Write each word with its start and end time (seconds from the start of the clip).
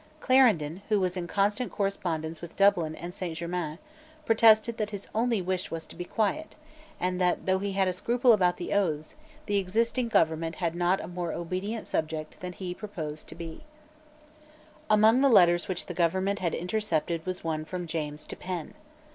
Clarendon, 0.19 0.81
who 0.89 0.99
was 0.99 1.15
in 1.15 1.27
constant 1.27 1.71
correspondence 1.71 2.41
with 2.41 2.55
Dublin 2.55 2.95
and 2.95 3.13
Saint 3.13 3.37
Germains, 3.37 3.77
protested 4.25 4.77
that 4.77 4.89
his 4.89 5.07
only 5.13 5.43
wish 5.43 5.69
was 5.69 5.85
to 5.85 5.95
be 5.95 6.05
quiet, 6.05 6.55
and 6.99 7.19
that, 7.19 7.45
though 7.45 7.59
he 7.59 7.73
had 7.73 7.87
a 7.87 7.93
scruple 7.93 8.33
about 8.33 8.57
the 8.57 8.73
oaths, 8.73 9.15
the 9.45 9.57
existing 9.57 10.07
government 10.07 10.55
had 10.55 10.73
not 10.73 10.99
a 11.01 11.07
more 11.07 11.31
obedient 11.33 11.85
subject 11.85 12.39
than 12.39 12.53
he 12.53 12.73
purposed 12.73 13.27
to 13.27 13.35
be, 13.35 13.63
Among 14.89 15.21
the 15.21 15.29
letters 15.29 15.67
which 15.67 15.85
the 15.85 15.93
government 15.93 16.39
had 16.39 16.55
intercepted 16.55 17.23
was 17.27 17.43
one 17.43 17.63
from 17.63 17.85
James 17.85 18.25
to 18.25 18.35
Penn. 18.35 18.73